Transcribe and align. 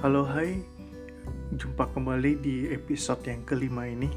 Halo 0.00 0.24
hai, 0.24 0.56
jumpa 1.60 1.92
kembali 1.92 2.40
di 2.40 2.72
episode 2.72 3.20
yang 3.28 3.44
kelima 3.44 3.84
ini. 3.84 4.08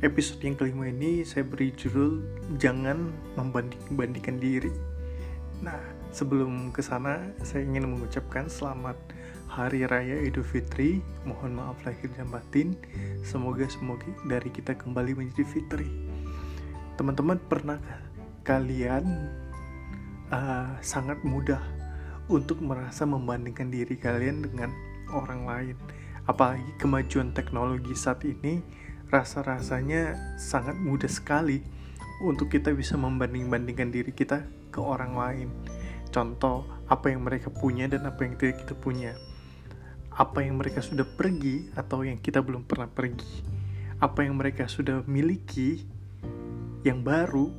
Episode 0.00 0.40
yang 0.48 0.56
kelima 0.56 0.88
ini 0.88 1.20
saya 1.28 1.44
beri 1.44 1.76
judul 1.76 2.24
Jangan 2.56 3.12
membanding-bandingkan 3.36 4.40
diri. 4.40 4.72
Nah, 5.60 5.76
sebelum 6.08 6.72
ke 6.72 6.80
sana 6.80 7.20
saya 7.44 7.68
ingin 7.68 7.84
mengucapkan 7.84 8.48
selamat 8.48 8.96
Hari 9.52 9.84
Raya 9.84 10.24
Idul 10.24 10.40
Fitri. 10.40 11.04
Mohon 11.28 11.52
maaf 11.52 11.84
lahir 11.84 12.08
dan 12.16 12.32
batin. 12.32 12.72
Semoga-semoga 13.20 14.08
dari 14.24 14.48
kita 14.48 14.72
kembali 14.72 15.20
menjadi 15.20 15.44
fitri. 15.44 15.84
Teman-teman 16.96 17.36
pernah 17.44 17.76
kalian 18.40 19.04
uh, 20.32 20.80
sangat 20.80 21.20
mudah 21.28 21.60
untuk 22.32 22.64
merasa 22.64 23.04
membandingkan 23.04 23.68
diri 23.68 24.00
kalian 24.00 24.40
dengan 24.48 24.72
orang 25.12 25.44
lain. 25.44 25.76
Apalagi 26.24 26.72
kemajuan 26.80 27.36
teknologi 27.36 27.92
saat 27.92 28.24
ini 28.24 28.64
rasa-rasanya 29.12 30.16
sangat 30.40 30.74
mudah 30.80 31.10
sekali 31.10 31.60
untuk 32.24 32.48
kita 32.48 32.72
bisa 32.72 32.96
membanding-bandingkan 32.96 33.92
diri 33.92 34.12
kita 34.14 34.46
ke 34.72 34.80
orang 34.80 35.12
lain. 35.14 35.48
Contoh, 36.08 36.64
apa 36.86 37.10
yang 37.10 37.26
mereka 37.26 37.50
punya 37.50 37.90
dan 37.90 38.06
apa 38.06 38.24
yang 38.24 38.38
tidak 38.38 38.64
kita 38.64 38.74
punya. 38.78 39.12
Apa 40.14 40.46
yang 40.46 40.56
mereka 40.62 40.78
sudah 40.78 41.02
pergi 41.04 41.74
atau 41.74 42.06
yang 42.06 42.22
kita 42.22 42.38
belum 42.38 42.64
pernah 42.64 42.86
pergi. 42.86 43.42
Apa 43.98 44.22
yang 44.22 44.38
mereka 44.38 44.70
sudah 44.70 45.02
miliki 45.10 45.82
yang 46.86 47.02
baru, 47.02 47.50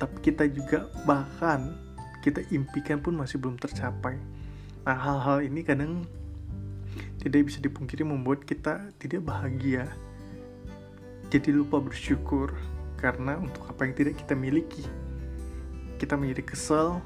tapi 0.00 0.16
kita 0.24 0.48
juga 0.48 0.88
bahkan 1.04 1.76
kita 2.24 2.42
impikan 2.52 2.98
pun 3.02 3.16
masih 3.18 3.36
belum 3.36 3.60
tercapai. 3.60 4.16
Nah, 4.88 4.96
hal-hal 4.96 5.44
ini 5.44 5.60
kadang 5.60 6.08
tidak 7.18 7.50
bisa 7.50 7.58
dipungkiri 7.58 8.06
membuat 8.06 8.46
kita 8.46 8.94
tidak 9.02 9.26
bahagia. 9.26 9.90
Jadi 11.28 11.52
lupa 11.52 11.82
bersyukur 11.82 12.54
karena 12.96 13.36
untuk 13.38 13.66
apa 13.68 13.84
yang 13.84 13.94
tidak 13.94 14.14
kita 14.22 14.34
miliki. 14.38 14.86
Kita 15.98 16.14
menjadi 16.14 16.42
kesal 16.46 17.02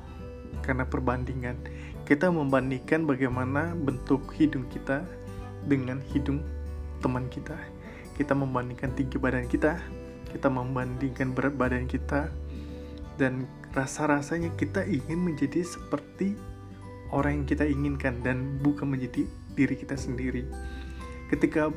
karena 0.61 0.85
perbandingan. 0.85 1.57
Kita 2.05 2.29
membandingkan 2.29 3.09
bagaimana 3.09 3.73
bentuk 3.73 4.37
hidung 4.37 4.69
kita 4.69 5.03
dengan 5.65 5.99
hidung 6.13 6.45
teman 7.01 7.27
kita. 7.33 7.57
Kita 8.15 8.37
membandingkan 8.37 8.93
tinggi 8.93 9.17
badan 9.17 9.49
kita, 9.49 9.81
kita 10.31 10.53
membandingkan 10.53 11.33
berat 11.33 11.57
badan 11.57 11.89
kita, 11.89 12.29
dan 13.17 13.49
rasa-rasanya 13.73 14.53
kita 14.61 14.85
ingin 14.85 15.19
menjadi 15.25 15.65
seperti 15.65 16.37
orang 17.13 17.43
yang 17.43 17.47
kita 17.49 17.65
inginkan 17.65 18.21
dan 18.21 18.61
bukan 18.61 18.93
menjadi 18.93 19.25
diri 19.55 19.75
kita 19.77 19.97
sendiri. 19.97 20.45
Ketika 21.29 21.73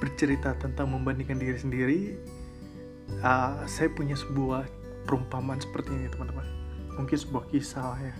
bercerita 0.00 0.56
tentang 0.56 0.90
membandingkan 0.96 1.38
diri 1.38 1.58
sendiri, 1.58 2.00
uh, 3.22 3.62
saya 3.68 3.92
punya 3.92 4.16
sebuah 4.16 4.66
perumpamaan 5.04 5.60
seperti 5.60 5.92
ini 5.92 6.08
teman-teman. 6.08 6.46
Mungkin 6.96 7.16
sebuah 7.16 7.50
kisah 7.50 7.96
ya. 7.98 8.14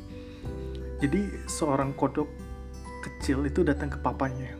Jadi 1.01 1.49
seorang 1.49 1.97
kodok 1.97 2.29
kecil 3.01 3.49
itu 3.49 3.65
datang 3.65 3.89
ke 3.89 3.99
papanya. 3.99 4.53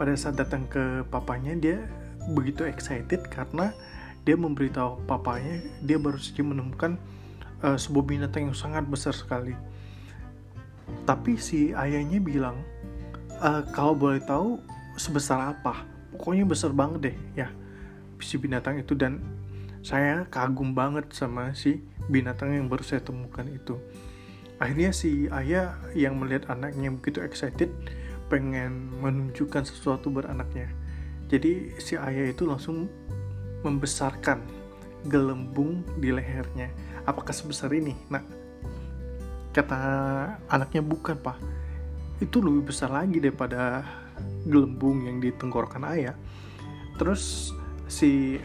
Pada 0.00 0.16
saat 0.16 0.40
datang 0.40 0.64
ke 0.64 1.04
papanya 1.12 1.52
dia 1.52 1.84
begitu 2.32 2.64
excited 2.64 3.20
karena 3.28 3.76
dia 4.24 4.36
memberitahu 4.36 5.04
papanya 5.04 5.60
dia 5.84 5.96
baru 6.00 6.16
saja 6.16 6.44
menemukan 6.44 6.96
uh, 7.60 7.76
sebuah 7.76 8.04
binatang 8.08 8.48
yang 8.48 8.56
sangat 8.56 8.88
besar 8.88 9.12
sekali. 9.12 9.52
Tapi 11.04 11.40
si 11.40 11.74
ayahnya 11.74 12.22
bilang, 12.22 12.60
e, 13.34 13.50
kalau 13.74 13.96
boleh 13.96 14.22
tahu 14.22 14.60
sebesar 14.94 15.56
apa? 15.56 15.86
Pokoknya 16.14 16.44
besar 16.44 16.74
banget 16.74 17.12
deh 17.12 17.16
ya 17.34 17.48
si 18.20 18.36
binatang 18.36 18.80
itu 18.80 18.92
dan 18.92 19.18
saya 19.80 20.28
kagum 20.28 20.76
banget 20.76 21.08
sama 21.16 21.56
si 21.56 21.80
binatang 22.12 22.52
yang 22.52 22.68
baru 22.68 22.84
saya 22.84 23.00
temukan 23.00 23.48
itu. 23.48 23.80
Akhirnya 24.60 24.92
si 24.92 25.24
ayah 25.32 25.80
yang 25.96 26.20
melihat 26.20 26.52
anaknya 26.52 26.92
begitu 26.92 27.24
excited 27.24 27.72
pengen 28.28 28.92
menunjukkan 29.00 29.64
sesuatu 29.64 30.12
beranaknya. 30.12 30.68
Jadi 31.32 31.72
si 31.80 31.96
ayah 31.96 32.28
itu 32.28 32.44
langsung 32.44 32.92
membesarkan 33.64 34.44
gelembung 35.08 35.80
di 35.96 36.12
lehernya. 36.12 36.68
Apakah 37.08 37.32
sebesar 37.32 37.72
ini? 37.72 37.96
Nah, 38.12 38.20
kata 39.50 39.78
anaknya 40.46 40.82
bukan 40.82 41.18
pak. 41.18 41.38
Itu 42.22 42.44
lebih 42.44 42.70
besar 42.70 42.92
lagi 42.92 43.18
daripada 43.18 43.82
gelembung 44.44 45.08
yang 45.08 45.18
di 45.18 45.32
tenggorokan 45.34 45.84
ayah. 45.90 46.14
Terus 47.00 47.54
si 47.88 48.36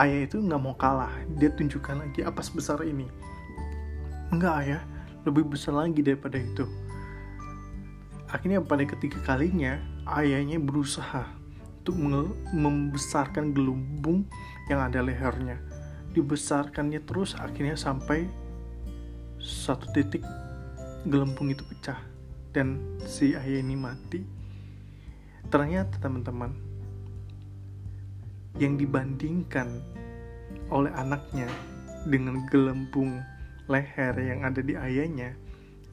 ayah 0.00 0.20
itu 0.24 0.40
nggak 0.40 0.62
mau 0.62 0.74
kalah. 0.74 1.12
Dia 1.36 1.52
tunjukkan 1.52 2.08
lagi 2.08 2.20
apa 2.24 2.40
sebesar 2.40 2.82
ini. 2.82 3.06
Enggak 4.32 4.54
ayah, 4.64 4.82
lebih 5.24 5.48
besar 5.48 5.76
lagi 5.76 6.00
daripada 6.00 6.36
itu. 6.40 6.64
Akhirnya 8.28 8.60
pada 8.60 8.84
ketiga 8.84 9.20
kalinya 9.24 9.80
ayahnya 10.04 10.60
berusaha 10.60 11.24
untuk 11.80 11.96
membesarkan 12.52 13.56
gelembung 13.56 14.28
yang 14.68 14.84
ada 14.84 15.00
lehernya. 15.00 15.56
Dibesarkannya 16.12 17.00
terus 17.08 17.32
akhirnya 17.32 17.76
sampai 17.76 18.28
satu 19.40 19.88
titik 19.96 20.20
gelembung 21.08 21.48
itu 21.48 21.64
pecah 21.64 21.98
dan 22.52 22.76
si 23.08 23.32
ayah 23.32 23.64
ini 23.64 23.74
mati. 23.74 24.20
Ternyata 25.48 25.96
teman-teman 25.96 26.52
yang 28.60 28.76
dibandingkan 28.76 29.80
oleh 30.68 30.92
anaknya 30.92 31.48
dengan 32.04 32.44
gelembung 32.52 33.24
leher 33.72 34.12
yang 34.20 34.44
ada 34.44 34.60
di 34.60 34.76
ayahnya 34.76 35.32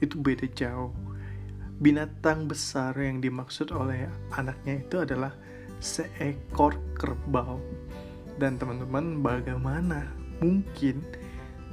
itu 0.04 0.20
beda 0.20 0.48
jauh. 0.52 0.92
Binatang 1.80 2.48
besar 2.48 2.96
yang 3.00 3.20
dimaksud 3.20 3.72
oleh 3.72 4.08
anaknya 4.36 4.84
itu 4.84 5.00
adalah 5.04 5.32
seekor 5.80 6.76
kerbau 6.96 7.60
dan 8.40 8.60
teman-teman 8.60 9.20
bagaimana 9.24 10.08
mungkin 10.40 11.04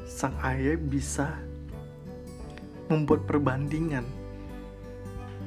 sang 0.06 0.34
ayah 0.42 0.78
bisa 0.78 1.38
membuat 2.92 3.24
perbandingan 3.24 4.04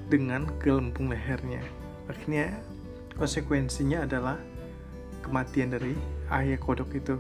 dengan 0.10 0.50
gelembung 0.58 1.14
lehernya. 1.14 1.62
Akhirnya 2.10 2.58
konsekuensinya 3.14 4.10
adalah 4.10 4.38
kematian 5.22 5.74
dari 5.74 5.94
ayah 6.34 6.58
kodok 6.58 6.90
itu. 6.98 7.16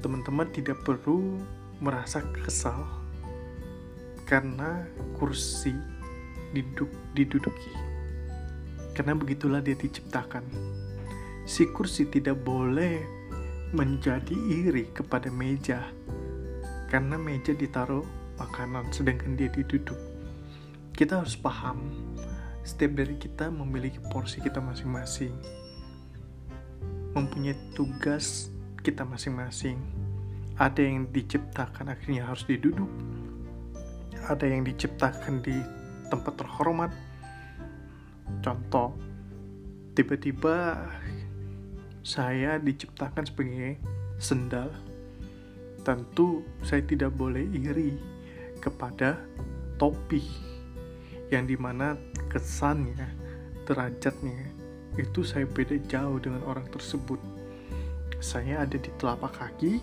Teman-teman 0.00 0.48
tidak 0.52 0.80
perlu 0.84 1.40
merasa 1.80 2.24
kesal 2.44 2.88
karena 4.24 4.84
kursi 5.16 5.76
diduk, 6.56 6.88
diduduki. 7.12 7.72
Karena 8.96 9.12
begitulah 9.12 9.60
dia 9.60 9.76
diciptakan. 9.76 10.44
Si 11.44 11.68
kursi 11.68 12.08
tidak 12.08 12.40
boleh 12.42 13.04
menjadi 13.76 14.34
iri 14.34 14.88
kepada 14.90 15.28
meja 15.28 15.84
karena 16.86 17.18
meja 17.18 17.52
ditaruh 17.52 18.06
makanan 18.38 18.90
sedangkan 18.92 19.34
dia 19.34 19.50
diduduk. 19.50 19.98
Kita 20.96 21.20
harus 21.20 21.36
paham 21.36 21.92
setiap 22.66 22.98
dari 22.98 23.14
kita 23.14 23.52
memiliki 23.52 24.02
porsi 24.10 24.42
kita 24.42 24.58
masing-masing. 24.58 25.34
Mempunyai 27.14 27.56
tugas 27.78 28.50
kita 28.82 29.06
masing-masing. 29.06 29.78
Ada 30.56 30.80
yang 30.82 31.06
diciptakan 31.12 31.92
akhirnya 31.92 32.26
harus 32.26 32.48
diduduk. 32.48 32.88
Ada 34.26 34.48
yang 34.48 34.64
diciptakan 34.64 35.44
di 35.44 35.54
tempat 36.08 36.34
terhormat. 36.38 36.90
Contoh 38.40 38.96
tiba-tiba 39.94 40.86
saya 42.06 42.62
diciptakan 42.62 43.26
sebagai 43.26 43.82
sendal. 44.22 44.70
Tentu 45.86 46.42
saya 46.66 46.82
tidak 46.82 47.14
boleh 47.14 47.46
iri 47.54 47.94
kepada 48.58 49.22
topi 49.78 50.18
yang 51.30 51.46
di 51.46 51.54
mana 51.54 51.94
kesannya, 52.26 53.06
derajatnya 53.62 54.50
itu 54.98 55.22
saya 55.22 55.46
beda 55.46 55.78
jauh 55.86 56.18
dengan 56.18 56.42
orang 56.42 56.66
tersebut. 56.74 57.22
Saya 58.18 58.66
ada 58.66 58.74
di 58.74 58.90
telapak 58.98 59.38
kaki 59.38 59.78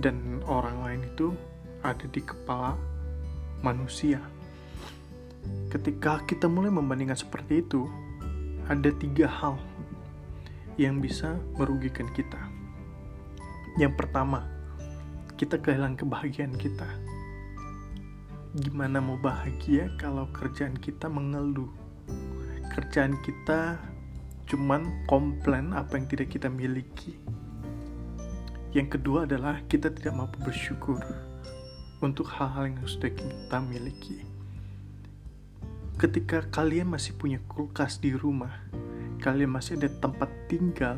dan 0.00 0.40
orang 0.48 0.80
lain 0.80 1.02
itu 1.04 1.36
ada 1.84 2.08
di 2.08 2.24
kepala 2.24 2.80
manusia. 3.60 4.24
Ketika 5.68 6.24
kita 6.24 6.48
mulai 6.48 6.72
membandingkan 6.72 7.20
seperti 7.20 7.60
itu, 7.60 7.84
ada 8.64 8.88
tiga 8.96 9.28
hal 9.28 9.60
yang 10.80 11.04
bisa 11.04 11.36
merugikan 11.60 12.08
kita. 12.16 12.38
Yang 13.76 13.92
pertama, 13.98 14.57
kita 15.38 15.62
kehilangan 15.62 15.94
kebahagiaan 15.94 16.58
kita. 16.58 16.88
gimana 18.58 18.98
mau 18.98 19.14
bahagia 19.14 19.86
kalau 20.02 20.26
kerjaan 20.34 20.74
kita 20.74 21.06
mengeluh? 21.06 21.70
Kerjaan 22.74 23.14
kita 23.22 23.78
cuman 24.50 25.06
komplain 25.06 25.70
apa 25.70 25.94
yang 25.94 26.10
tidak 26.10 26.34
kita 26.34 26.50
miliki. 26.50 27.14
Yang 28.74 28.98
kedua 28.98 29.30
adalah 29.30 29.62
kita 29.70 29.94
tidak 29.94 30.18
mampu 30.18 30.42
bersyukur 30.42 30.98
untuk 32.02 32.26
hal-hal 32.34 32.74
yang 32.74 32.82
sudah 32.82 33.14
kita 33.14 33.62
miliki. 33.62 34.26
Ketika 36.02 36.42
kalian 36.50 36.90
masih 36.90 37.14
punya 37.14 37.38
kulkas 37.46 38.02
di 38.02 38.10
rumah 38.10 38.58
kalian 39.18 39.50
masih 39.50 39.74
ada 39.76 39.90
tempat 39.98 40.30
tinggal 40.46 40.96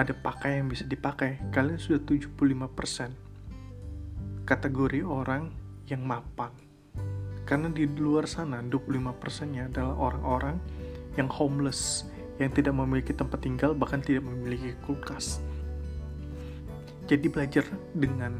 ada 0.00 0.16
pakaian 0.16 0.64
yang 0.64 0.72
bisa 0.72 0.88
dipakai 0.88 1.36
kalian 1.52 1.76
sudah 1.76 2.00
75% 2.00 3.12
kategori 4.48 5.04
orang 5.04 5.52
yang 5.92 6.00
mapan. 6.00 6.48
Karena 7.44 7.68
di 7.68 7.84
luar 7.84 8.24
sana 8.24 8.64
25%-nya 8.64 9.68
adalah 9.68 9.94
orang-orang 10.00 10.56
yang 11.20 11.28
homeless, 11.28 12.08
yang 12.40 12.48
tidak 12.54 12.72
memiliki 12.72 13.12
tempat 13.12 13.44
tinggal 13.44 13.76
bahkan 13.76 14.00
tidak 14.00 14.24
memiliki 14.24 14.72
kulkas. 14.88 15.44
Jadi 17.04 17.26
belajar 17.28 17.66
dengan 17.92 18.38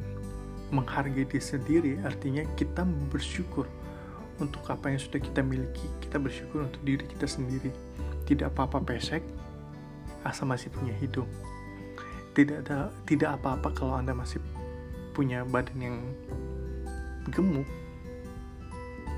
menghargai 0.71 1.27
diri 1.27 1.43
sendiri 1.43 1.93
artinya 2.07 2.47
kita 2.55 2.87
bersyukur 3.11 3.67
untuk 4.39 4.65
apa 4.73 4.95
yang 4.95 5.03
sudah 5.03 5.21
kita 5.21 5.45
miliki. 5.45 5.85
Kita 6.01 6.17
bersyukur 6.17 6.65
untuk 6.65 6.81
diri 6.87 7.05
kita 7.05 7.27
sendiri. 7.29 7.69
Tidak 8.25 8.47
apa-apa 8.47 8.79
pesek, 8.81 9.21
asal 10.25 10.49
masih 10.49 10.69
punya 10.73 10.93
hidung. 10.99 11.29
Tidak 12.37 12.67
ada 12.67 12.95
tidak 13.09 13.41
apa-apa 13.41 13.75
kalau 13.75 13.99
Anda 13.99 14.15
masih 14.15 14.39
punya 15.17 15.43
badan 15.45 15.79
yang 15.81 15.97
gemuk. 17.33 17.67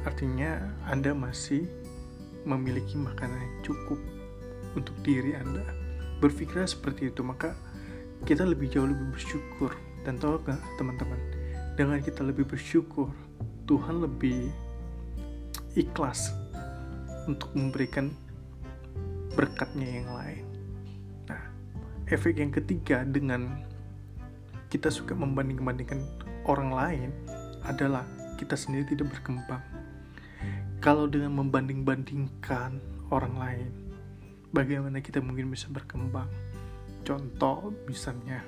Artinya 0.03 0.59
Anda 0.89 1.15
masih 1.15 1.69
memiliki 2.43 2.99
makanan 2.99 3.39
yang 3.39 3.57
cukup 3.63 4.01
untuk 4.75 4.97
diri 5.07 5.39
Anda. 5.39 5.63
Berpikir 6.19 6.65
seperti 6.67 7.11
itu 7.11 7.23
maka 7.23 7.55
kita 8.27 8.47
lebih 8.47 8.71
jauh 8.71 8.89
lebih 8.89 9.15
bersyukur. 9.15 9.75
Dan 10.03 10.19
tahu 10.19 10.43
gak 10.43 10.59
teman-teman? 10.83 11.21
Dengan 11.79 12.03
kita 12.03 12.27
lebih 12.27 12.43
bersyukur 12.43 13.15
Tuhan 13.71 14.03
lebih 14.03 14.51
ikhlas 15.79 16.35
untuk 17.31 17.55
memberikan 17.55 18.11
berkatnya 19.33 20.03
yang 20.03 20.11
lain 20.13 20.52
efek 22.13 22.45
yang 22.45 22.53
ketiga 22.53 23.09
dengan 23.09 23.65
kita 24.69 24.93
suka 24.93 25.17
membanding-bandingkan 25.17 25.97
orang 26.45 26.69
lain 26.69 27.11
adalah 27.65 28.05
kita 28.37 28.53
sendiri 28.53 28.85
tidak 28.93 29.17
berkembang. 29.17 29.65
Kalau 30.85 31.09
dengan 31.09 31.33
membanding-bandingkan 31.41 32.77
orang 33.09 33.35
lain, 33.41 33.69
bagaimana 34.53 35.01
kita 35.01 35.25
mungkin 35.25 35.49
bisa 35.49 35.73
berkembang? 35.73 36.29
Contoh 37.01 37.73
misalnya, 37.89 38.45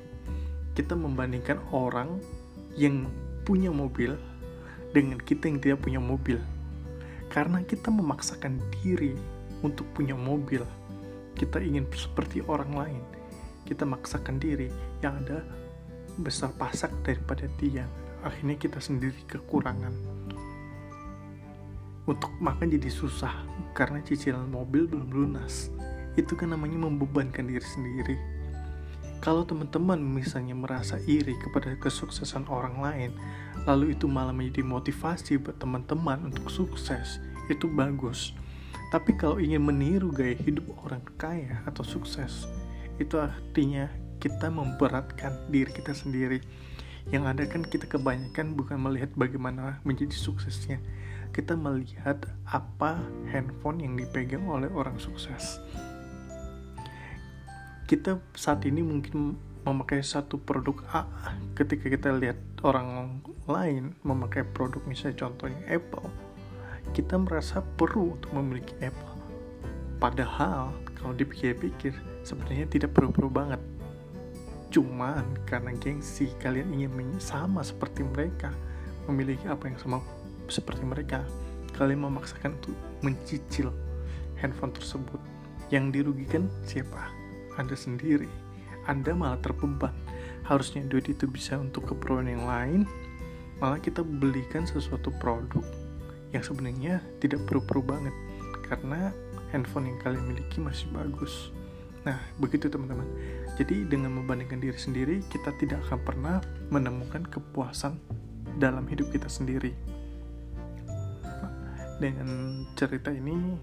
kita 0.77 0.93
membandingkan 0.93 1.57
orang 1.73 2.21
yang 2.77 3.09
punya 3.49 3.73
mobil 3.73 4.13
dengan 4.93 5.17
kita 5.17 5.49
yang 5.49 5.59
tidak 5.63 5.81
punya 5.81 6.05
mobil. 6.05 6.37
Karena 7.33 7.65
kita 7.65 7.89
memaksakan 7.89 8.61
diri 8.83 9.17
untuk 9.65 9.89
punya 9.97 10.13
mobil, 10.13 10.61
kita 11.39 11.65
ingin 11.65 11.89
seperti 11.97 12.45
orang 12.45 12.73
lain. 12.77 13.05
Kita 13.65 13.89
maksakan 13.89 14.37
diri 14.37 14.69
yang 15.01 15.25
ada 15.25 15.41
besar 16.21 16.55
pasak 16.55 16.95
daripada 17.03 17.51
tiang 17.59 17.91
akhirnya 18.25 18.57
kita 18.57 18.81
sendiri 18.81 19.21
kekurangan. 19.29 19.93
Untuk 22.05 22.33
makan 22.41 22.69
jadi 22.69 22.89
susah 22.89 23.33
karena 23.77 24.01
cicilan 24.05 24.49
mobil 24.49 24.89
belum 24.89 25.09
lunas. 25.13 25.73
Itu 26.17 26.37
kan 26.37 26.53
namanya 26.53 26.81
membebankan 26.81 27.49
diri 27.49 27.65
sendiri. 27.65 28.17
Kalau 29.25 29.41
teman-teman 29.49 29.97
misalnya 29.97 30.53
merasa 30.53 31.01
iri 31.09 31.33
kepada 31.41 31.73
kesuksesan 31.81 32.45
orang 32.53 32.77
lain 32.77 33.11
lalu 33.65 33.97
itu 33.97 34.05
malah 34.05 34.37
menjadi 34.37 34.61
motivasi 34.61 35.41
buat 35.41 35.57
teman-teman 35.57 36.29
untuk 36.29 36.53
sukses 36.53 37.21
itu 37.49 37.65
bagus. 37.65 38.37
Tapi 38.93 39.17
kalau 39.17 39.41
ingin 39.41 39.65
meniru 39.65 40.13
gaya 40.13 40.37
hidup 40.37 40.69
orang 40.85 41.01
kaya 41.17 41.65
atau 41.65 41.81
sukses 41.81 42.45
itu 43.01 43.19
artinya 43.19 43.91
kita 44.23 44.49
memberatkan 44.49 45.51
diri 45.51 45.71
kita 45.71 45.93
sendiri. 45.93 46.41
Yang 47.13 47.25
ada 47.37 47.45
kan 47.45 47.63
kita 47.65 47.85
kebanyakan 47.85 48.57
bukan 48.57 48.81
melihat 48.81 49.13
bagaimana 49.13 49.83
menjadi 49.85 50.17
suksesnya. 50.17 50.81
Kita 51.35 51.59
melihat 51.59 52.25
apa 52.49 52.97
handphone 53.29 53.83
yang 53.83 53.99
dipegang 53.99 54.47
oleh 54.49 54.71
orang 54.73 54.97
sukses. 54.97 55.61
Kita 57.85 58.17
saat 58.33 58.65
ini 58.65 58.81
mungkin 58.81 59.37
memakai 59.67 60.01
satu 60.01 60.41
produk 60.41 60.81
A. 60.95 61.03
Ketika 61.53 61.93
kita 61.93 62.17
lihat 62.17 62.41
orang 62.65 63.21
lain 63.45 63.93
memakai 64.01 64.47
produk 64.47 64.81
misalnya 64.89 65.29
contohnya 65.29 65.61
Apple 65.69 66.09
kita 66.93 67.17
merasa 67.17 67.65
perlu 67.65 68.21
untuk 68.21 68.31
memiliki 68.37 68.77
Apple. 68.85 69.17
Padahal 69.97 70.77
kalau 71.05 71.13
dipikir-pikir 71.13 71.93
sebenarnya 72.25 72.65
tidak 72.73 72.97
perlu-perlu 72.97 73.29
banget 73.29 73.61
Cuman 74.75 75.39
karena 75.47 75.71
gengsi 75.79 76.35
kalian 76.43 76.75
ingin 76.75 77.15
sama 77.23 77.63
seperti 77.63 78.03
mereka, 78.03 78.51
memiliki 79.07 79.47
apa 79.47 79.71
yang 79.71 79.79
sama 79.79 80.03
seperti 80.51 80.83
mereka, 80.83 81.23
kalian 81.79 82.03
memaksakan 82.03 82.59
untuk 82.59 82.75
mencicil 82.99 83.71
handphone 84.43 84.75
tersebut. 84.75 85.23
Yang 85.71 86.03
dirugikan 86.03 86.51
siapa? 86.67 87.07
Anda 87.55 87.79
sendiri. 87.79 88.27
Anda 88.91 89.15
malah 89.15 89.39
terbeban. 89.47 89.95
Harusnya 90.43 90.83
duit 90.91 91.07
itu 91.07 91.31
bisa 91.31 91.55
untuk 91.55 91.95
keperluan 91.95 92.27
yang 92.27 92.43
lain, 92.43 92.83
malah 93.63 93.79
kita 93.79 94.03
belikan 94.03 94.67
sesuatu 94.67 95.15
produk 95.23 95.63
yang 96.35 96.43
sebenarnya 96.43 96.99
tidak 97.23 97.47
perlu-perlu 97.47 97.95
banget 97.95 98.15
karena 98.67 99.15
handphone 99.55 99.95
yang 99.95 99.99
kalian 100.03 100.27
miliki 100.27 100.59
masih 100.59 100.91
bagus. 100.91 101.55
Nah, 102.03 102.19
begitu 102.43 102.67
teman-teman. 102.67 103.07
Jadi 103.55 103.87
dengan 103.87 104.13
membandingkan 104.19 104.59
diri 104.59 104.75
sendiri, 104.75 105.23
kita 105.31 105.55
tidak 105.63 105.79
akan 105.87 106.03
pernah 106.03 106.37
menemukan 106.75 107.23
kepuasan 107.23 107.97
dalam 108.59 108.85
hidup 108.91 109.15
kita 109.15 109.31
sendiri. 109.31 109.71
Dengan 112.03 112.61
cerita 112.75 113.15
ini, 113.15 113.55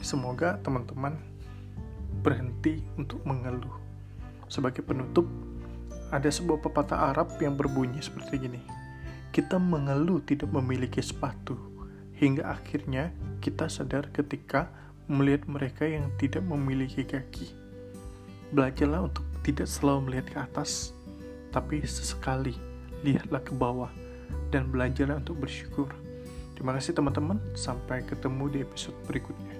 semoga 0.00 0.56
teman-teman 0.62 1.18
berhenti 2.22 2.80
untuk 2.94 3.20
mengeluh. 3.26 3.74
Sebagai 4.46 4.86
penutup, 4.86 5.26
ada 6.14 6.30
sebuah 6.30 6.62
pepatah 6.62 7.10
Arab 7.10 7.34
yang 7.42 7.58
berbunyi 7.58 7.98
seperti 7.98 8.38
gini. 8.38 8.62
Kita 9.34 9.58
mengeluh 9.58 10.22
tidak 10.22 10.48
memiliki 10.54 11.02
sepatu, 11.02 11.75
hingga 12.16 12.48
akhirnya 12.48 13.12
kita 13.44 13.68
sadar 13.68 14.08
ketika 14.10 14.72
melihat 15.06 15.46
mereka 15.46 15.86
yang 15.86 16.10
tidak 16.18 16.42
memiliki 16.42 17.06
kaki 17.06 17.66
Belajarlah 18.46 19.10
untuk 19.10 19.26
tidak 19.42 19.66
selalu 19.66 20.06
melihat 20.06 20.26
ke 20.30 20.38
atas, 20.38 20.94
tapi 21.50 21.82
sesekali 21.82 22.54
lihatlah 23.02 23.42
ke 23.42 23.50
bawah 23.50 23.90
dan 24.54 24.70
belajarlah 24.70 25.18
untuk 25.18 25.42
bersyukur. 25.42 25.90
Terima 26.54 26.70
kasih 26.78 26.94
teman-teman, 26.94 27.42
sampai 27.58 28.06
ketemu 28.06 28.44
di 28.54 28.58
episode 28.62 28.94
berikutnya. 29.10 29.55